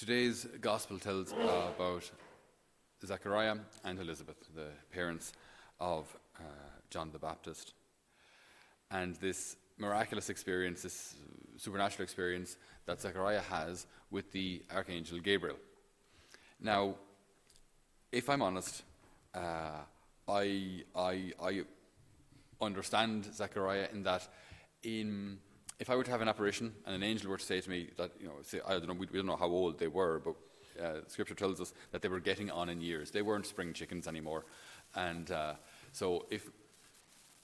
Today's 0.00 0.46
gospel 0.62 0.98
tells 0.98 1.30
uh, 1.34 1.72
about 1.76 2.10
Zechariah 3.04 3.56
and 3.84 3.98
Elizabeth, 3.98 4.38
the 4.54 4.68
parents 4.90 5.34
of 5.78 6.06
uh, 6.38 6.42
John 6.88 7.10
the 7.12 7.18
Baptist. 7.18 7.74
And 8.90 9.14
this 9.16 9.56
miraculous 9.76 10.30
experience, 10.30 10.80
this 10.80 11.16
supernatural 11.58 12.04
experience 12.04 12.56
that 12.86 13.02
Zechariah 13.02 13.42
has 13.42 13.86
with 14.10 14.32
the 14.32 14.62
archangel 14.74 15.18
Gabriel. 15.18 15.58
Now, 16.58 16.94
if 18.10 18.30
I'm 18.30 18.40
honest, 18.40 18.82
uh, 19.34 19.82
I, 20.26 20.82
I, 20.96 21.32
I 21.42 21.64
understand 22.62 23.28
Zechariah 23.34 23.88
in 23.92 24.02
that 24.04 24.26
in 24.82 25.40
if 25.80 25.88
I 25.88 25.96
were 25.96 26.04
to 26.04 26.10
have 26.10 26.20
an 26.20 26.28
apparition 26.28 26.72
and 26.84 26.94
an 26.94 27.02
angel 27.02 27.30
were 27.30 27.38
to 27.38 27.44
say 27.44 27.60
to 27.60 27.70
me 27.70 27.88
that, 27.96 28.12
you 28.20 28.26
know, 28.26 28.34
say, 28.42 28.60
I 28.66 28.72
don't 28.72 28.86
know, 28.86 28.94
we, 28.94 29.06
we 29.10 29.18
don't 29.18 29.26
know 29.26 29.36
how 29.36 29.48
old 29.48 29.78
they 29.78 29.88
were, 29.88 30.20
but 30.20 30.34
uh, 30.80 31.00
Scripture 31.08 31.34
tells 31.34 31.58
us 31.58 31.72
that 31.90 32.02
they 32.02 32.08
were 32.08 32.20
getting 32.20 32.50
on 32.50 32.68
in 32.68 32.82
years. 32.82 33.10
They 33.10 33.22
weren't 33.22 33.46
spring 33.46 33.72
chickens 33.72 34.06
anymore. 34.06 34.44
And 34.94 35.30
uh, 35.30 35.54
so 35.92 36.26
if, 36.30 36.50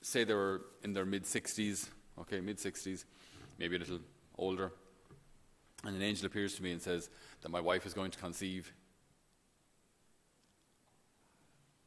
say 0.02 0.24
they 0.24 0.34
were 0.34 0.66
in 0.84 0.92
their 0.92 1.06
mid 1.06 1.24
60s, 1.24 1.88
okay, 2.20 2.40
mid 2.40 2.58
60s, 2.58 3.06
maybe 3.58 3.76
a 3.76 3.78
little 3.78 4.00
older, 4.36 4.70
and 5.84 5.96
an 5.96 6.02
angel 6.02 6.26
appears 6.26 6.54
to 6.56 6.62
me 6.62 6.72
and 6.72 6.82
says 6.82 7.08
that 7.40 7.48
my 7.48 7.60
wife 7.60 7.86
is 7.86 7.94
going 7.94 8.10
to 8.10 8.18
conceive. 8.18 8.70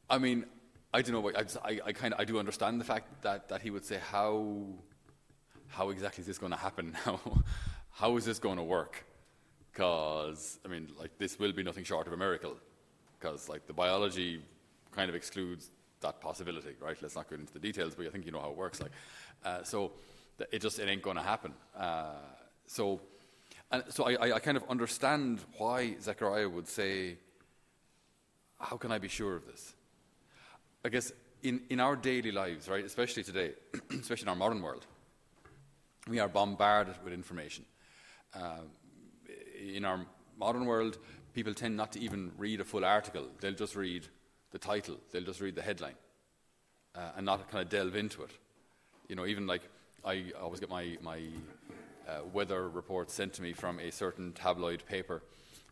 I 0.08 0.18
mean, 0.18 0.46
I 0.92 1.02
don't 1.02 1.12
know. 1.12 1.30
I, 1.30 1.44
I, 1.64 1.80
I 1.86 1.92
kind 1.92 2.12
of 2.12 2.18
I 2.18 2.24
do 2.24 2.40
understand 2.40 2.80
the 2.80 2.84
fact 2.84 3.22
that, 3.22 3.48
that 3.50 3.62
he 3.62 3.70
would 3.70 3.84
say 3.84 4.00
how 4.10 4.66
how 5.70 5.90
exactly 5.90 6.22
is 6.22 6.26
this 6.26 6.38
going 6.38 6.52
to 6.52 6.58
happen 6.58 6.96
now? 7.06 7.20
how 7.92 8.16
is 8.16 8.24
this 8.24 8.38
going 8.38 8.56
to 8.56 8.62
work? 8.62 9.04
Because, 9.72 10.58
I 10.64 10.68
mean, 10.68 10.88
like, 10.98 11.16
this 11.18 11.38
will 11.38 11.52
be 11.52 11.62
nothing 11.62 11.84
short 11.84 12.06
of 12.06 12.12
a 12.12 12.16
miracle. 12.16 12.56
Because, 13.18 13.48
like, 13.48 13.66
the 13.66 13.72
biology 13.72 14.42
kind 14.90 15.08
of 15.08 15.14
excludes 15.14 15.70
that 16.00 16.20
possibility, 16.20 16.74
right? 16.80 16.96
Let's 17.00 17.14
not 17.14 17.28
get 17.28 17.40
into 17.40 17.52
the 17.52 17.58
details, 17.58 17.94
but 17.94 18.06
I 18.06 18.10
think 18.10 18.26
you 18.26 18.32
know 18.32 18.40
how 18.40 18.50
it 18.50 18.56
works. 18.56 18.80
Like, 18.80 18.92
uh, 19.44 19.62
so 19.62 19.92
it 20.50 20.60
just 20.60 20.78
it 20.78 20.88
ain't 20.88 21.02
going 21.02 21.16
to 21.16 21.22
happen. 21.22 21.52
Uh, 21.76 22.14
so, 22.66 23.00
and 23.70 23.84
so 23.88 24.04
I, 24.04 24.36
I 24.36 24.38
kind 24.38 24.56
of 24.56 24.64
understand 24.68 25.40
why 25.58 25.96
Zechariah 26.00 26.48
would 26.48 26.66
say, 26.66 27.18
"How 28.58 28.76
can 28.76 28.90
I 28.90 28.98
be 28.98 29.08
sure 29.08 29.36
of 29.36 29.46
this?" 29.46 29.74
I 30.84 30.88
guess 30.88 31.12
in 31.42 31.60
in 31.68 31.80
our 31.80 31.96
daily 31.96 32.32
lives, 32.32 32.68
right, 32.68 32.84
especially 32.84 33.22
today, 33.22 33.52
especially 33.90 34.22
in 34.22 34.28
our 34.28 34.36
modern 34.36 34.62
world, 34.62 34.86
we 36.10 36.18
are 36.18 36.28
bombarded 36.28 36.96
with 37.04 37.14
information. 37.14 37.64
Uh, 38.34 38.62
in 39.76 39.84
our 39.84 40.04
modern 40.36 40.66
world, 40.66 40.98
people 41.32 41.54
tend 41.54 41.76
not 41.76 41.92
to 41.92 42.00
even 42.00 42.32
read 42.36 42.60
a 42.60 42.64
full 42.64 42.84
article. 42.84 43.28
They'll 43.40 43.54
just 43.54 43.76
read 43.76 44.08
the 44.50 44.58
title, 44.58 44.98
they'll 45.12 45.22
just 45.22 45.40
read 45.40 45.54
the 45.54 45.62
headline, 45.62 45.94
uh, 46.96 47.12
and 47.16 47.24
not 47.24 47.48
kind 47.48 47.62
of 47.62 47.70
delve 47.70 47.94
into 47.94 48.24
it. 48.24 48.32
You 49.08 49.14
know, 49.14 49.24
even 49.24 49.46
like 49.46 49.62
I 50.04 50.32
always 50.40 50.58
get 50.58 50.68
my, 50.68 50.98
my 51.00 51.20
uh, 52.08 52.22
weather 52.32 52.68
reports 52.68 53.14
sent 53.14 53.32
to 53.34 53.42
me 53.42 53.52
from 53.52 53.78
a 53.78 53.92
certain 53.92 54.32
tabloid 54.32 54.84
paper, 54.86 55.22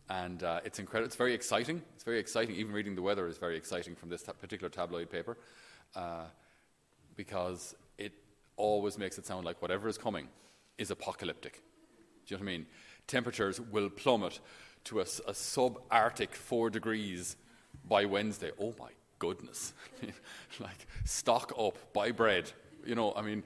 and 0.09 0.41
uh, 0.43 0.61
it's 0.63 0.79
incredible. 0.79 1.07
It's 1.07 1.17
very 1.17 1.33
exciting. 1.33 1.81
It's 1.95 2.05
very 2.05 2.19
exciting. 2.19 2.55
Even 2.55 2.71
reading 2.71 2.95
the 2.95 3.01
weather 3.01 3.27
is 3.27 3.37
very 3.37 3.57
exciting 3.57 3.95
from 3.95 4.07
this 4.09 4.23
ta- 4.23 4.31
particular 4.31 4.69
tabloid 4.69 5.09
paper, 5.09 5.37
uh, 5.95 6.25
because 7.17 7.75
always 8.59 8.97
makes 8.97 9.17
it 9.17 9.25
sound 9.25 9.45
like 9.45 9.61
whatever 9.61 9.87
is 9.87 9.97
coming 9.97 10.27
is 10.77 10.91
apocalyptic. 10.91 11.63
Do 12.25 12.35
you 12.35 12.37
know 12.37 12.45
what 12.45 12.51
I 12.51 12.57
mean? 12.57 12.65
Temperatures 13.07 13.59
will 13.59 13.89
plummet 13.89 14.39
to 14.85 14.99
a, 14.99 15.05
a 15.27 15.33
sub-Arctic 15.33 16.35
four 16.35 16.69
degrees 16.69 17.37
by 17.87 18.05
Wednesday. 18.05 18.51
Oh 18.59 18.75
my 18.79 18.89
goodness! 19.17 19.73
like 20.59 20.87
stock 21.05 21.53
up, 21.57 21.77
buy 21.93 22.11
bread. 22.11 22.51
You 22.85 22.95
know, 22.95 23.13
I 23.15 23.21
mean, 23.21 23.43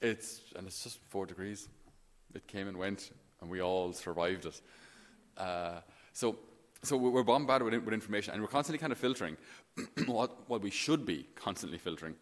it's 0.00 0.40
and 0.56 0.66
it's 0.66 0.84
just 0.84 0.98
four 1.08 1.24
degrees. 1.24 1.68
It 2.34 2.46
came 2.46 2.68
and 2.68 2.76
went, 2.76 3.10
and 3.40 3.50
we 3.50 3.62
all 3.62 3.92
survived 3.92 4.44
it. 4.46 4.60
Uh, 5.36 5.80
so, 6.12 6.36
so 6.82 6.96
we're 6.96 7.22
bombarded 7.22 7.64
with, 7.64 7.84
with 7.84 7.94
information, 7.94 8.34
and 8.34 8.42
we're 8.42 8.48
constantly 8.48 8.78
kind 8.78 8.92
of 8.92 8.98
filtering 8.98 9.36
what, 10.06 10.48
what 10.48 10.60
we 10.60 10.70
should 10.70 11.06
be 11.06 11.26
constantly 11.34 11.78
filtering 11.78 12.14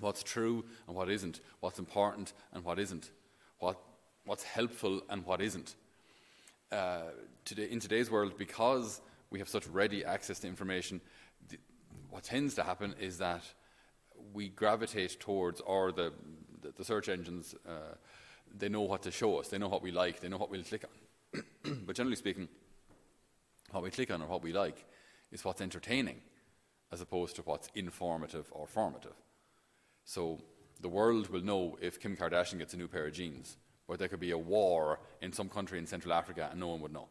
what's 0.00 0.22
true 0.22 0.64
and 0.86 0.96
what 0.96 1.10
isn't, 1.10 1.40
what's 1.60 1.78
important 1.78 2.32
and 2.52 2.64
what 2.64 2.78
isn't, 2.78 3.10
what, 3.58 3.78
what's 4.24 4.42
helpful 4.42 5.02
and 5.08 5.24
what 5.24 5.40
isn't. 5.40 5.74
Uh, 6.70 7.02
today, 7.44 7.68
in 7.70 7.80
today's 7.80 8.10
world, 8.10 8.36
because 8.38 9.00
we 9.30 9.38
have 9.38 9.48
such 9.48 9.66
ready 9.66 10.04
access 10.04 10.38
to 10.40 10.46
information, 10.46 11.00
what 12.10 12.24
tends 12.24 12.54
to 12.54 12.62
happen 12.62 12.94
is 13.00 13.18
that 13.18 13.42
we 14.32 14.48
gravitate 14.48 15.18
towards, 15.20 15.60
or 15.60 15.92
the, 15.92 16.12
the, 16.60 16.72
the 16.76 16.84
search 16.84 17.08
engines, 17.08 17.54
uh, 17.66 17.94
they 18.56 18.68
know 18.68 18.82
what 18.82 19.02
to 19.02 19.10
show 19.10 19.38
us, 19.38 19.48
they 19.48 19.58
know 19.58 19.68
what 19.68 19.82
we 19.82 19.90
like, 19.90 20.20
they 20.20 20.28
know 20.28 20.36
what 20.36 20.50
we'll 20.50 20.62
click 20.62 20.84
on. 20.84 21.42
but 21.86 21.96
generally 21.96 22.16
speaking, 22.16 22.48
what 23.70 23.82
we 23.82 23.90
click 23.90 24.10
on 24.10 24.22
or 24.22 24.26
what 24.26 24.42
we 24.42 24.52
like 24.52 24.84
is 25.30 25.44
what's 25.44 25.60
entertaining 25.60 26.20
as 26.92 27.00
opposed 27.00 27.36
to 27.36 27.42
what's 27.42 27.68
informative 27.74 28.46
or 28.50 28.66
formative. 28.66 29.14
So 30.04 30.40
the 30.80 30.88
world 30.88 31.28
will 31.28 31.42
know 31.42 31.78
if 31.80 32.00
Kim 32.00 32.16
Kardashian 32.16 32.58
gets 32.58 32.74
a 32.74 32.76
new 32.76 32.88
pair 32.88 33.06
of 33.06 33.12
jeans, 33.12 33.56
but 33.88 33.98
there 33.98 34.08
could 34.08 34.20
be 34.20 34.32
a 34.32 34.38
war 34.38 35.00
in 35.20 35.32
some 35.32 35.48
country 35.48 35.78
in 35.78 35.86
Central 35.86 36.12
Africa 36.12 36.48
and 36.50 36.60
no 36.60 36.68
one 36.68 36.80
would 36.80 36.92
know. 36.92 37.08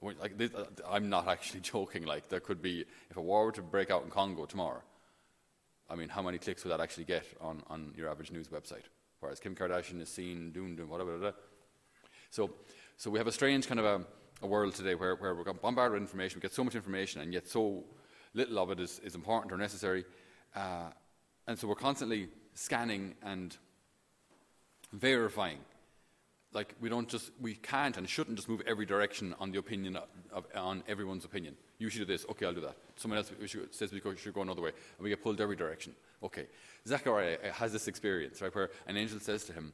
Like 0.00 0.34
uh, 0.40 0.64
I'm 0.88 1.08
not 1.08 1.28
actually 1.36 1.60
joking. 1.60 2.04
Like 2.04 2.28
there 2.28 2.40
could 2.40 2.60
be, 2.60 2.84
if 3.10 3.16
a 3.16 3.20
war 3.20 3.46
were 3.46 3.52
to 3.52 3.62
break 3.62 3.90
out 3.90 4.04
in 4.04 4.10
Congo 4.10 4.46
tomorrow, 4.46 4.82
I 5.88 5.94
mean, 5.94 6.08
how 6.08 6.22
many 6.22 6.38
clicks 6.38 6.64
would 6.64 6.70
that 6.70 6.80
actually 6.80 7.04
get 7.04 7.24
on, 7.40 7.62
on 7.68 7.92
your 7.96 8.08
average 8.08 8.32
news 8.32 8.48
website? 8.48 8.84
Whereas 9.20 9.38
Kim 9.38 9.54
Kardashian 9.54 10.00
is 10.00 10.08
seen 10.08 10.50
doing, 10.50 10.74
doing 10.74 10.88
whatever. 10.88 11.18
Blah, 11.18 11.30
blah. 11.30 11.38
So, 12.30 12.50
so 12.96 13.10
we 13.10 13.18
have 13.18 13.26
a 13.26 13.32
strange 13.32 13.68
kind 13.68 13.78
of 13.78 13.86
a, 13.86 14.06
a 14.42 14.46
world 14.46 14.74
today 14.74 14.94
where, 14.94 15.14
where 15.16 15.34
we're 15.34 15.52
bombarded 15.52 15.92
with 15.92 16.02
information. 16.02 16.38
We 16.38 16.42
get 16.42 16.54
so 16.54 16.64
much 16.64 16.74
information, 16.74 17.20
and 17.20 17.32
yet 17.32 17.46
so 17.46 17.84
little 18.34 18.58
of 18.58 18.70
it 18.70 18.80
is, 18.80 19.00
is 19.04 19.14
important 19.14 19.52
or 19.52 19.58
necessary. 19.58 20.04
Uh, 20.56 20.90
and 21.46 21.58
so 21.58 21.66
we're 21.66 21.74
constantly 21.74 22.28
scanning 22.54 23.14
and 23.22 23.56
verifying. 24.92 25.58
Like 26.52 26.74
we 26.80 26.88
don't 26.88 27.08
just, 27.08 27.30
we 27.40 27.54
can't 27.54 27.96
and 27.96 28.08
shouldn't 28.08 28.36
just 28.36 28.48
move 28.48 28.60
every 28.66 28.84
direction 28.84 29.34
on 29.40 29.52
the 29.52 29.58
opinion 29.58 29.96
of, 29.96 30.04
of 30.32 30.46
on 30.54 30.82
everyone's 30.86 31.24
opinion. 31.24 31.56
You 31.78 31.88
should 31.88 32.00
do 32.00 32.04
this. 32.04 32.26
Okay, 32.30 32.44
I'll 32.44 32.52
do 32.52 32.60
that. 32.60 32.76
Someone 32.96 33.18
else 33.18 33.32
says 33.70 33.90
we 33.90 34.00
should 34.16 34.34
go 34.34 34.42
another 34.42 34.60
way, 34.60 34.68
and 34.68 35.02
we 35.02 35.08
get 35.08 35.22
pulled 35.22 35.40
every 35.40 35.56
direction. 35.56 35.94
Okay, 36.22 36.46
Zechariah 36.86 37.38
uh, 37.42 37.52
has 37.52 37.72
this 37.72 37.88
experience, 37.88 38.40
right, 38.42 38.54
where 38.54 38.70
an 38.86 38.96
angel 38.96 39.18
says 39.18 39.44
to 39.44 39.52
him, 39.52 39.72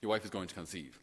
"Your 0.00 0.10
wife 0.10 0.24
is 0.24 0.30
going 0.30 0.46
to 0.46 0.54
conceive." 0.54 0.98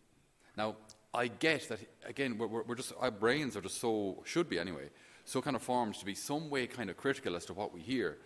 Now, 0.58 0.78
I 1.14 1.28
get 1.28 1.68
that. 1.68 1.80
Again, 2.06 2.38
we're, 2.38 2.64
we're 2.64 2.76
just 2.76 2.94
our 2.98 3.12
brains 3.12 3.58
are 3.58 3.62
just 3.62 3.80
so 3.80 4.24
should 4.26 4.50
be 4.50 4.58
anyway, 4.58 4.90
so 5.26 5.42
kind 5.42 5.58
of 5.58 5.62
formed 5.62 5.96
to 5.96 6.06
be 6.06 6.16
some 6.16 6.50
way 6.50 6.66
kind 6.66 6.90
of 6.90 6.96
critical 6.96 7.36
as 7.36 7.46
to 7.46 7.54
what 7.54 7.74
we 7.74 7.82
hear 7.82 8.18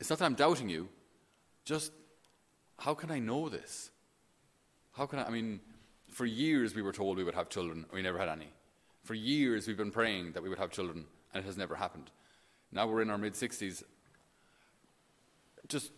it's 0.00 0.10
not 0.10 0.18
that 0.18 0.24
I'm 0.24 0.34
doubting 0.34 0.68
you, 0.68 0.88
just 1.64 1.92
how 2.78 2.94
can 2.94 3.10
I 3.10 3.18
know 3.18 3.48
this? 3.48 3.90
How 4.92 5.06
can 5.06 5.18
I? 5.18 5.24
I 5.24 5.30
mean, 5.30 5.60
for 6.10 6.26
years 6.26 6.74
we 6.74 6.82
were 6.82 6.92
told 6.92 7.16
we 7.16 7.24
would 7.24 7.34
have 7.34 7.48
children, 7.48 7.86
we 7.92 8.02
never 8.02 8.18
had 8.18 8.28
any. 8.28 8.48
For 9.04 9.14
years 9.14 9.66
we've 9.66 9.76
been 9.76 9.90
praying 9.90 10.32
that 10.32 10.42
we 10.42 10.48
would 10.48 10.58
have 10.58 10.70
children, 10.70 11.06
and 11.32 11.44
it 11.44 11.46
has 11.46 11.56
never 11.56 11.74
happened. 11.74 12.10
Now 12.72 12.86
we're 12.86 13.02
in 13.02 13.10
our 13.10 13.18
mid 13.18 13.34
60s. 13.34 13.82
Just 15.68 15.92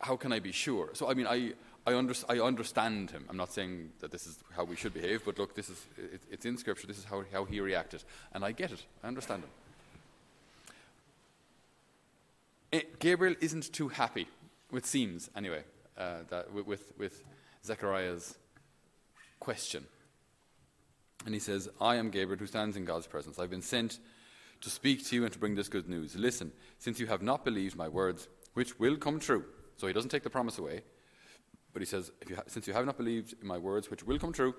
how 0.00 0.16
can 0.16 0.32
I 0.32 0.40
be 0.40 0.52
sure? 0.52 0.90
So, 0.92 1.08
I 1.08 1.14
mean, 1.14 1.26
I, 1.26 1.52
I, 1.86 1.94
under, 1.94 2.14
I, 2.28 2.40
understand 2.40 3.10
him. 3.10 3.24
I'm 3.28 3.36
not 3.36 3.52
saying 3.52 3.92
that 4.00 4.10
this 4.10 4.26
is 4.26 4.38
how 4.54 4.64
we 4.64 4.76
should 4.76 4.92
behave, 4.92 5.24
but 5.24 5.38
look, 5.38 5.54
this 5.54 5.70
is, 5.70 5.84
it, 5.96 6.22
it's 6.30 6.44
in 6.44 6.58
Scripture. 6.58 6.86
This 6.86 6.98
is 6.98 7.04
how, 7.04 7.24
how 7.32 7.44
he 7.44 7.60
reacted. 7.60 8.04
And 8.32 8.44
I 8.44 8.52
get 8.52 8.72
it. 8.72 8.84
I 9.02 9.08
understand 9.08 9.44
him. 9.44 9.50
Gabriel 12.98 13.34
isn't 13.40 13.72
too 13.72 13.88
happy, 13.88 14.26
it 14.72 14.86
seems 14.86 15.30
anyway, 15.36 15.64
uh, 15.96 16.18
that 16.28 16.52
with, 16.52 16.92
with 16.98 17.22
Zechariah's 17.64 18.36
question. 19.40 19.84
And 21.24 21.34
he 21.34 21.40
says, 21.40 21.68
I 21.80 21.96
am 21.96 22.10
Gabriel 22.10 22.38
who 22.38 22.46
stands 22.46 22.76
in 22.76 22.84
God's 22.84 23.06
presence. 23.06 23.38
I've 23.38 23.50
been 23.50 23.62
sent 23.62 23.98
to 24.60 24.70
speak 24.70 25.04
to 25.06 25.16
you 25.16 25.24
and 25.24 25.32
to 25.32 25.38
bring 25.38 25.54
this 25.54 25.68
good 25.68 25.88
news. 25.88 26.14
Listen, 26.16 26.52
since 26.78 27.00
you 27.00 27.06
have 27.06 27.22
not 27.22 27.44
believed 27.44 27.76
my 27.76 27.88
words, 27.88 28.28
which 28.54 28.78
will 28.78 28.96
come 28.96 29.18
true. 29.18 29.44
So 29.76 29.86
he 29.86 29.92
doesn't 29.92 30.10
take 30.10 30.22
the 30.22 30.30
promise 30.30 30.58
away, 30.58 30.82
but 31.72 31.82
he 31.82 31.86
says, 31.86 32.10
you 32.28 32.36
ha- 32.36 32.42
since 32.46 32.66
you 32.66 32.72
have 32.72 32.86
not 32.86 32.96
believed 32.96 33.34
in 33.40 33.46
my 33.46 33.58
words, 33.58 33.90
which 33.90 34.04
will 34.04 34.18
come 34.18 34.32
true, 34.32 34.54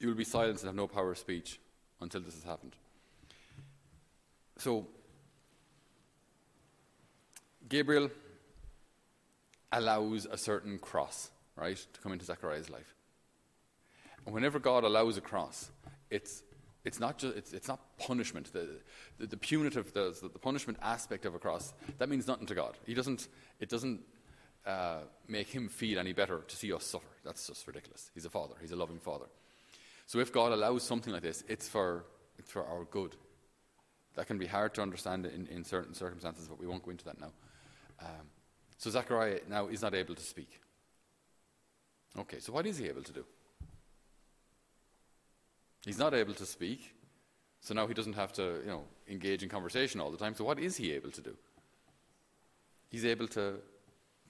you 0.00 0.08
will 0.08 0.14
be 0.14 0.24
silenced 0.24 0.64
and 0.64 0.68
have 0.68 0.76
no 0.76 0.88
power 0.88 1.12
of 1.12 1.18
speech 1.18 1.60
until 2.00 2.20
this 2.20 2.34
has 2.34 2.44
happened. 2.44 2.74
So 4.56 4.88
Gabriel 7.68 8.10
allows 9.72 10.26
a 10.26 10.38
certain 10.38 10.78
cross, 10.78 11.30
right, 11.56 11.76
to 11.76 12.00
come 12.00 12.12
into 12.12 12.24
Zechariah's 12.24 12.70
life. 12.70 12.94
And 14.24 14.34
whenever 14.34 14.58
God 14.58 14.84
allows 14.84 15.16
a 15.16 15.20
cross, 15.20 15.70
it's 16.10 16.42
it's 16.84 17.00
not 17.00 17.18
just 17.18 17.36
it's, 17.36 17.52
it's 17.52 17.68
not 17.68 17.80
punishment. 17.98 18.52
The, 18.52 18.68
the, 19.18 19.26
the 19.26 19.36
punitive, 19.36 19.92
the, 19.92 20.16
the 20.22 20.38
punishment 20.38 20.78
aspect 20.80 21.26
of 21.26 21.34
a 21.34 21.38
cross, 21.38 21.74
that 21.98 22.08
means 22.08 22.26
nothing 22.26 22.46
to 22.46 22.54
God. 22.54 22.76
He 22.86 22.94
doesn't. 22.94 23.28
It 23.60 23.68
doesn't 23.68 24.00
uh, 24.66 25.00
make 25.26 25.48
him 25.48 25.68
feel 25.68 25.98
any 25.98 26.12
better 26.12 26.40
to 26.46 26.56
see 26.56 26.72
us 26.72 26.84
suffer. 26.84 27.06
That's 27.24 27.46
just 27.46 27.66
ridiculous. 27.66 28.10
He's 28.14 28.24
a 28.24 28.30
father. 28.30 28.54
He's 28.60 28.72
a 28.72 28.76
loving 28.76 28.98
father. 28.98 29.26
So 30.06 30.18
if 30.20 30.32
God 30.32 30.52
allows 30.52 30.82
something 30.82 31.12
like 31.12 31.22
this, 31.22 31.44
it's 31.48 31.68
for 31.68 32.04
it's 32.38 32.50
for 32.50 32.64
our 32.64 32.84
good. 32.84 33.16
That 34.14 34.26
can 34.26 34.38
be 34.38 34.46
hard 34.46 34.74
to 34.74 34.82
understand 34.82 35.26
in, 35.26 35.46
in 35.46 35.64
certain 35.64 35.94
circumstances, 35.94 36.48
but 36.48 36.58
we 36.58 36.66
won't 36.66 36.82
go 36.82 36.90
into 36.90 37.04
that 37.04 37.20
now. 37.20 37.32
Um, 38.00 38.30
so 38.76 38.90
Zechariah 38.90 39.40
now 39.48 39.68
is 39.68 39.82
not 39.82 39.94
able 39.94 40.14
to 40.14 40.22
speak. 40.22 40.60
Okay, 42.18 42.38
so 42.38 42.52
what 42.52 42.66
is 42.66 42.78
he 42.78 42.86
able 42.88 43.02
to 43.02 43.12
do? 43.12 43.24
He's 45.84 45.98
not 45.98 46.14
able 46.14 46.34
to 46.34 46.46
speak, 46.46 46.94
so 47.60 47.74
now 47.74 47.86
he 47.86 47.94
doesn't 47.94 48.14
have 48.14 48.32
to, 48.34 48.60
you 48.64 48.70
know, 48.70 48.84
engage 49.08 49.42
in 49.42 49.48
conversation 49.48 50.00
all 50.00 50.10
the 50.10 50.16
time. 50.16 50.34
So 50.34 50.44
what 50.44 50.58
is 50.58 50.76
he 50.76 50.92
able 50.92 51.10
to 51.12 51.20
do? 51.20 51.36
He's 52.88 53.04
able 53.04 53.28
to 53.28 53.56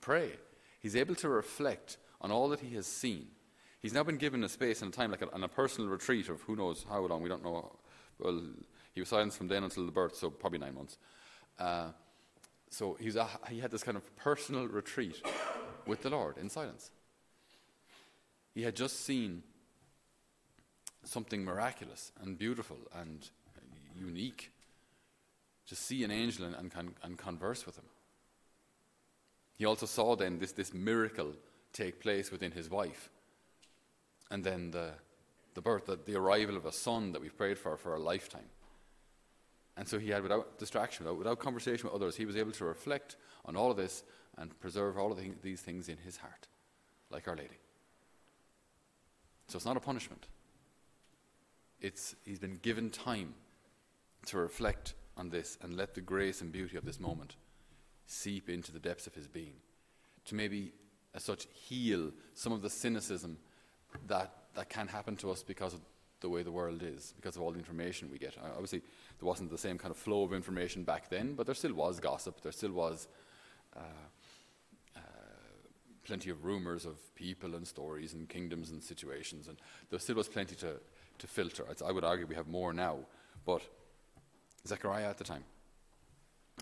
pray. 0.00 0.32
He's 0.80 0.96
able 0.96 1.14
to 1.16 1.28
reflect 1.28 1.96
on 2.20 2.30
all 2.30 2.48
that 2.50 2.60
he 2.60 2.74
has 2.74 2.86
seen. 2.86 3.28
He's 3.80 3.92
now 3.92 4.02
been 4.02 4.16
given 4.16 4.42
a 4.44 4.48
space 4.48 4.82
and 4.82 4.92
a 4.92 4.96
time, 4.96 5.10
like 5.10 5.22
a, 5.22 5.32
on 5.32 5.44
a 5.44 5.48
personal 5.48 5.88
retreat 5.88 6.28
of 6.28 6.42
who 6.42 6.56
knows 6.56 6.84
how 6.88 7.00
long. 7.06 7.22
We 7.22 7.28
don't 7.28 7.44
know. 7.44 7.76
Well, 8.18 8.42
he 8.92 9.00
was 9.00 9.08
silenced 9.08 9.38
from 9.38 9.48
then 9.48 9.62
until 9.62 9.86
the 9.86 9.92
birth, 9.92 10.16
so 10.16 10.30
probably 10.30 10.58
nine 10.58 10.74
months. 10.74 10.98
Uh, 11.58 11.88
so 12.70 12.96
he, 13.00 13.16
a, 13.16 13.28
he 13.48 13.60
had 13.60 13.70
this 13.70 13.82
kind 13.82 13.96
of 13.96 14.16
personal 14.16 14.66
retreat 14.66 15.22
with 15.86 16.02
the 16.02 16.10
Lord 16.10 16.38
in 16.38 16.48
silence. 16.48 16.90
He 18.54 18.62
had 18.62 18.76
just 18.76 19.04
seen 19.04 19.42
something 21.04 21.44
miraculous 21.44 22.12
and 22.20 22.38
beautiful 22.38 22.78
and 22.94 23.28
unique. 23.98 24.52
To 25.68 25.76
see 25.76 26.02
an 26.02 26.10
angel 26.10 26.46
and, 26.46 26.72
and, 26.74 26.94
and 27.02 27.18
converse 27.18 27.66
with 27.66 27.76
him. 27.76 27.84
He 29.56 29.66
also 29.66 29.84
saw 29.84 30.16
then 30.16 30.38
this, 30.38 30.52
this 30.52 30.72
miracle 30.72 31.34
take 31.74 32.00
place 32.00 32.30
within 32.30 32.52
his 32.52 32.70
wife. 32.70 33.10
And 34.30 34.42
then 34.42 34.70
the, 34.70 34.92
the 35.52 35.60
birth, 35.60 35.84
the, 35.84 35.98
the 36.02 36.16
arrival 36.16 36.56
of 36.56 36.64
a 36.64 36.72
son 36.72 37.12
that 37.12 37.20
we've 37.20 37.36
prayed 37.36 37.58
for 37.58 37.76
for 37.76 37.94
a 37.94 37.98
lifetime. 37.98 38.48
And 39.78 39.86
so 39.86 39.98
he 39.98 40.10
had, 40.10 40.24
without 40.24 40.58
distraction, 40.58 41.06
without, 41.06 41.18
without 41.18 41.38
conversation 41.38 41.84
with 41.86 41.94
others, 41.94 42.16
he 42.16 42.26
was 42.26 42.36
able 42.36 42.50
to 42.50 42.64
reflect 42.64 43.14
on 43.44 43.56
all 43.56 43.70
of 43.70 43.76
this 43.76 44.02
and 44.36 44.58
preserve 44.60 44.98
all 44.98 45.12
of 45.12 45.18
the, 45.18 45.30
these 45.40 45.60
things 45.60 45.88
in 45.88 45.96
his 45.98 46.16
heart, 46.16 46.48
like 47.10 47.28
Our 47.28 47.36
Lady. 47.36 47.56
So 49.46 49.56
it's 49.56 49.64
not 49.64 49.76
a 49.76 49.80
punishment. 49.80 50.26
It's, 51.80 52.16
he's 52.24 52.40
been 52.40 52.58
given 52.60 52.90
time 52.90 53.34
to 54.26 54.38
reflect 54.38 54.94
on 55.16 55.30
this 55.30 55.56
and 55.62 55.76
let 55.76 55.94
the 55.94 56.00
grace 56.00 56.40
and 56.40 56.50
beauty 56.50 56.76
of 56.76 56.84
this 56.84 56.98
moment 56.98 57.36
seep 58.06 58.50
into 58.50 58.72
the 58.72 58.80
depths 58.80 59.06
of 59.06 59.14
his 59.14 59.28
being. 59.28 59.54
To 60.26 60.34
maybe, 60.34 60.72
as 61.14 61.22
such, 61.22 61.46
heal 61.52 62.10
some 62.34 62.52
of 62.52 62.62
the 62.62 62.70
cynicism 62.70 63.38
that, 64.08 64.32
that 64.56 64.68
can 64.70 64.88
happen 64.88 65.16
to 65.18 65.30
us 65.30 65.44
because 65.44 65.72
of 65.72 65.80
the 66.20 66.28
way 66.28 66.42
the 66.42 66.50
world 66.50 66.82
is, 66.82 67.14
because 67.16 67.36
of 67.36 67.42
all 67.42 67.52
the 67.52 67.58
information 67.58 68.10
we 68.10 68.18
get. 68.18 68.34
Obviously, 68.54 68.82
there 69.18 69.26
wasn't 69.26 69.50
the 69.50 69.58
same 69.58 69.78
kind 69.78 69.90
of 69.90 69.96
flow 69.96 70.22
of 70.22 70.32
information 70.32 70.84
back 70.84 71.10
then, 71.10 71.34
but 71.34 71.46
there 71.46 71.54
still 71.54 71.74
was 71.74 71.98
gossip, 72.00 72.40
there 72.40 72.52
still 72.52 72.72
was. 72.72 73.08
Uh, 73.76 73.80
uh, 74.96 75.00
plenty 76.04 76.30
of 76.30 76.44
rumors 76.44 76.84
of 76.84 77.14
people 77.14 77.54
and 77.54 77.66
stories 77.66 78.14
and 78.14 78.28
kingdoms 78.28 78.70
and 78.70 78.82
situations, 78.82 79.48
and 79.48 79.58
there 79.90 79.98
still 79.98 80.16
was 80.16 80.28
plenty 80.28 80.54
to, 80.54 80.74
to 81.18 81.26
filter. 81.26 81.64
I 81.84 81.92
would 81.92 82.04
argue 82.04 82.26
we 82.26 82.34
have 82.34 82.48
more 82.48 82.72
now, 82.72 82.98
but 83.44 83.62
Zechariah 84.66 85.10
at 85.10 85.18
the 85.18 85.24
time 85.24 85.44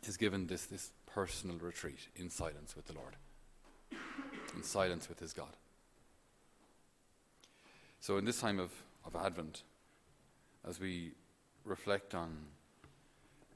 is 0.06 0.17
given 0.17 0.47
this, 0.47 0.67
this 0.67 0.91
personal 1.06 1.59
retreat 1.59 2.09
in 2.17 2.31
silence 2.31 2.75
with 2.75 2.87
the 2.87 2.94
Lord, 2.94 3.17
in 4.55 4.62
silence 4.62 5.09
with 5.09 5.20
his 5.20 5.32
God. 5.32 5.56
So, 8.00 8.19
in 8.19 8.25
this 8.25 8.41
time 8.41 8.59
of, 8.61 8.70
of 9.05 9.17
Advent, 9.17 9.62
as 10.67 10.79
we 10.79 11.12
reflect 11.67 12.15
on 12.15 12.37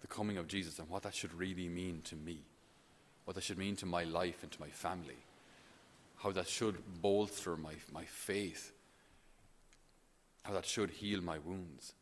the 0.01 0.07
coming 0.07 0.37
of 0.37 0.49
Jesus 0.49 0.79
and 0.79 0.89
what 0.89 1.03
that 1.05 1.15
should 1.15 1.33
really 1.35 1.69
mean 1.69 2.03
to 2.05 2.17
me, 2.17 2.43
what 3.25 3.35
that 3.35 3.45
should 3.45 3.59
mean 3.59 3.77
to 3.77 3.87
my 3.87 4.05
life 4.05 4.43
and 4.43 4.51
to 4.53 4.61
my 4.61 4.69
family, 4.69 5.19
how 6.17 6.33
that 6.33 6.49
should 6.49 6.77
bolster 7.01 7.57
my, 7.57 7.75
my 7.93 8.05
faith 8.05 8.73
how 10.43 10.53
that 10.53 10.67
should 10.67 10.91
heal 10.91 11.21
my 11.21 11.39
wounds. 11.39 11.95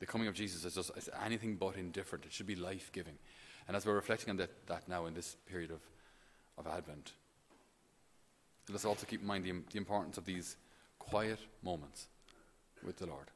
The 0.00 0.06
coming 0.06 0.28
of 0.28 0.34
Jesus 0.34 0.64
is 0.64 0.74
just 0.74 0.90
is 0.96 1.10
anything 1.24 1.56
but 1.56 1.76
indifferent. 1.76 2.26
It 2.26 2.32
should 2.32 2.46
be 2.46 2.56
life 2.56 2.90
giving. 2.92 3.14
And 3.66 3.76
as 3.76 3.86
we're 3.86 3.94
reflecting 3.94 4.30
on 4.30 4.36
that, 4.36 4.66
that 4.66 4.88
now 4.88 5.06
in 5.06 5.14
this 5.14 5.36
period 5.46 5.70
of, 5.70 5.80
of 6.58 6.66
Advent, 6.66 7.12
let's 8.70 8.84
also 8.84 9.06
keep 9.06 9.20
in 9.22 9.26
mind 9.26 9.44
the, 9.44 9.52
the 9.72 9.78
importance 9.78 10.18
of 10.18 10.26
these 10.26 10.56
quiet 10.98 11.38
moments 11.62 12.08
with 12.84 12.98
the 12.98 13.06
Lord. 13.06 13.30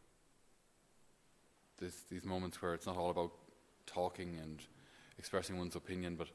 This, 1.81 2.03
these 2.11 2.25
moments 2.25 2.61
where 2.61 2.75
it's 2.75 2.87
not 2.87 2.97
all 2.97 3.11
about 3.11 3.33
talking 3.87 4.39
and 4.43 4.61
expressing 5.19 5.59
one's 5.59 5.77
opinion, 5.77 6.17
but 6.17 6.29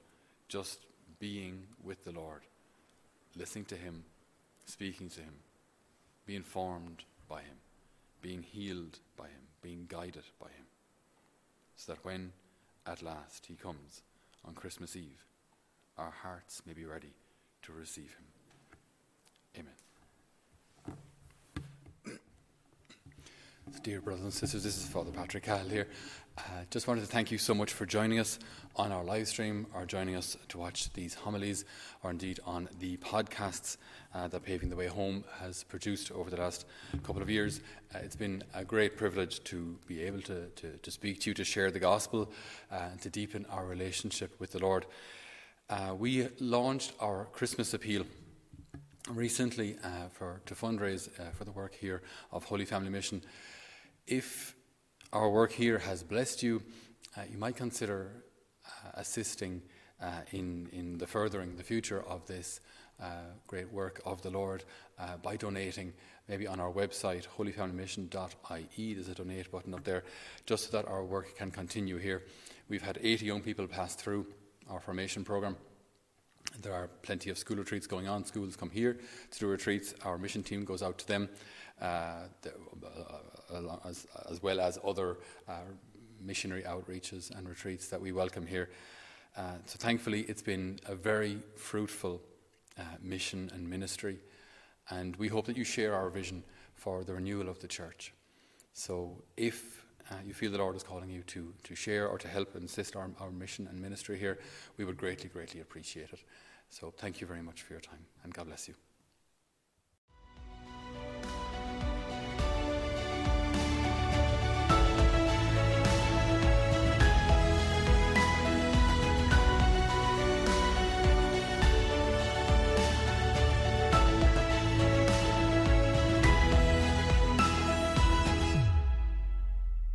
just 0.47 0.79
being 1.19 1.67
with 1.83 2.03
the 2.05 2.11
Lord, 2.11 2.41
listening 3.35 3.65
to 3.65 3.75
Him, 3.75 4.03
speaking 4.65 5.09
to 5.09 5.21
Him, 5.21 5.33
being 6.25 6.43
formed 6.43 7.03
by 7.27 7.41
Him, 7.41 7.57
being 8.21 8.43
healed 8.43 8.99
by 9.17 9.25
Him, 9.25 9.41
being 9.61 9.85
guided 9.87 10.23
by 10.39 10.47
Him. 10.47 10.65
So 11.75 11.93
that 11.93 12.05
when 12.05 12.31
at 12.85 13.01
last 13.01 13.45
He 13.47 13.55
comes 13.55 14.01
on 14.45 14.53
Christmas 14.53 14.95
Eve, 14.95 15.25
our 15.97 16.11
hearts 16.11 16.61
may 16.65 16.73
be 16.73 16.85
ready 16.85 17.13
to 17.63 17.71
receive 17.71 18.15
Him. 18.17 18.25
Amen. 19.59 19.92
Dear 23.81 23.99
brothers 23.99 24.23
and 24.23 24.33
sisters, 24.33 24.63
this 24.63 24.77
is 24.77 24.85
Father 24.85 25.11
Patrick 25.11 25.45
Hall 25.45 25.67
here. 25.67 25.87
Uh, 26.37 26.41
just 26.69 26.87
wanted 26.87 27.01
to 27.01 27.07
thank 27.07 27.31
you 27.31 27.37
so 27.37 27.53
much 27.53 27.73
for 27.73 27.85
joining 27.85 28.17
us 28.19 28.39
on 28.77 28.93
our 28.93 29.03
live 29.03 29.27
stream 29.27 29.67
or 29.73 29.85
joining 29.85 30.15
us 30.15 30.37
to 30.49 30.57
watch 30.57 30.91
these 30.93 31.13
homilies 31.13 31.65
or 32.01 32.11
indeed 32.11 32.39
on 32.45 32.69
the 32.79 32.95
podcasts 32.97 33.77
uh, 34.13 34.27
that 34.29 34.43
Paving 34.43 34.69
the 34.69 34.75
Way 34.75 34.87
Home 34.87 35.25
has 35.39 35.63
produced 35.63 36.11
over 36.11 36.29
the 36.29 36.37
last 36.37 36.65
couple 37.03 37.21
of 37.21 37.29
years. 37.29 37.59
Uh, 37.93 37.99
it's 37.99 38.15
been 38.15 38.41
a 38.53 38.63
great 38.63 38.95
privilege 38.95 39.43
to 39.45 39.77
be 39.85 40.01
able 40.03 40.21
to, 40.21 40.47
to, 40.47 40.77
to 40.77 40.91
speak 40.91 41.19
to 41.21 41.31
you, 41.31 41.33
to 41.33 41.43
share 41.43 41.69
the 41.69 41.79
gospel, 41.79 42.31
uh, 42.71 42.89
and 42.91 43.01
to 43.01 43.09
deepen 43.09 43.45
our 43.49 43.65
relationship 43.65 44.39
with 44.39 44.51
the 44.51 44.59
Lord. 44.59 44.85
Uh, 45.69 45.93
we 45.97 46.29
launched 46.39 46.93
our 47.01 47.25
Christmas 47.33 47.73
appeal 47.73 48.05
recently 49.09 49.75
uh, 49.83 50.07
for, 50.13 50.41
to 50.45 50.55
fundraise 50.55 51.09
for 51.33 51.43
the 51.43 51.51
work 51.51 51.75
here 51.75 52.01
of 52.31 52.45
Holy 52.45 52.65
Family 52.65 52.89
Mission. 52.89 53.21
If 54.07 54.55
our 55.13 55.29
work 55.29 55.51
here 55.53 55.79
has 55.79 56.03
blessed 56.03 56.43
you, 56.43 56.61
uh, 57.15 57.21
you 57.31 57.37
might 57.37 57.55
consider 57.55 58.23
uh, 58.65 58.89
assisting 58.95 59.61
uh, 60.01 60.21
in, 60.31 60.67
in 60.73 60.97
the 60.97 61.07
furthering 61.07 61.55
the 61.55 61.63
future 61.63 62.03
of 62.03 62.25
this 62.27 62.59
uh, 63.01 63.05
great 63.47 63.71
work 63.71 64.01
of 64.05 64.21
the 64.21 64.29
Lord 64.29 64.63
by 65.21 65.35
donating 65.35 65.93
maybe 66.29 66.47
on 66.47 66.59
our 66.59 66.71
website, 66.71 67.27
holyfamilymission.ie. 67.37 68.93
There's 68.93 69.09
a 69.09 69.15
donate 69.15 69.51
button 69.51 69.73
up 69.73 69.83
there 69.83 70.03
just 70.45 70.65
so 70.71 70.77
that 70.77 70.87
our 70.87 71.03
work 71.03 71.37
can 71.37 71.51
continue 71.51 71.97
here. 71.97 72.23
We've 72.69 72.81
had 72.81 72.99
80 73.01 73.25
young 73.25 73.41
people 73.41 73.67
pass 73.67 73.95
through 73.95 74.27
our 74.69 74.79
formation 74.79 75.23
program. 75.23 75.57
There 76.61 76.73
are 76.73 76.87
plenty 77.01 77.29
of 77.29 77.37
school 77.37 77.57
retreats 77.57 77.87
going 77.87 78.07
on. 78.07 78.25
Schools 78.25 78.55
come 78.55 78.69
here 78.69 78.97
to 79.31 79.39
do 79.39 79.47
retreats. 79.47 79.93
Our 80.05 80.17
mission 80.17 80.43
team 80.43 80.65
goes 80.65 80.83
out 80.83 80.97
to 80.99 81.07
them. 81.07 81.29
Uh, 81.81 82.27
the, 82.41 82.51
uh, 82.51 83.17
as, 83.85 84.07
as, 84.29 84.41
well 84.41 84.59
as 84.59 84.77
other 84.83 85.17
uh, 85.47 85.53
missionary 86.21 86.63
outreaches 86.63 87.35
and 87.37 87.47
retreats 87.47 87.87
that 87.87 88.01
we 88.01 88.11
welcome 88.11 88.45
here. 88.45 88.69
so 89.65 89.77
thankfully, 89.77 90.21
it's 90.21 90.41
been 90.41 90.79
a 90.85 90.95
very 90.95 91.39
fruitful 91.55 92.21
mission 93.01 93.51
and 93.53 93.69
ministry, 93.69 94.17
and 94.89 95.15
we 95.17 95.27
hope 95.27 95.45
that 95.45 95.57
you 95.57 95.63
share 95.63 95.95
our 95.95 96.09
vision 96.09 96.43
for 96.75 97.03
the 97.03 97.13
renewal 97.13 97.49
of 97.49 97.59
the 97.59 97.67
church. 97.67 98.13
So 98.73 99.21
if 99.37 99.85
uh, 100.11 100.15
you 100.25 100.33
feel 100.33 100.51
the 100.51 100.57
Lord 100.57 100.75
is 100.75 100.83
calling 100.83 101.09
you 101.09 101.23
to, 101.23 101.53
to 101.63 101.75
share 101.75 102.07
or 102.07 102.17
to 102.17 102.27
help 102.27 102.55
and 102.55 102.65
assist 102.65 102.95
our, 102.95 103.09
our 103.19 103.31
mission 103.31 103.67
and 103.67 103.79
ministry 103.79 104.17
here, 104.17 104.39
we 104.77 104.85
would 104.85 104.97
greatly, 104.97 105.29
greatly 105.29 105.61
appreciate 105.61 106.11
it. 106.11 106.23
So 106.69 106.91
thank 106.97 107.21
you 107.21 107.27
very 107.27 107.41
much 107.41 107.61
for 107.61 107.73
your 107.73 107.81
time, 107.81 108.05
and 108.23 108.33
God 108.33 108.47
bless 108.47 108.67
you. 108.67 108.92